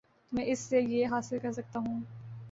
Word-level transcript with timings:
تو 0.31 0.35
میں 0.35 0.45
اس 0.45 0.59
سے 0.59 0.81
یہ 0.81 1.07
حاصل 1.07 1.37
کر 1.41 1.51
سکتا 1.51 1.79
ہوں۔ 1.79 2.01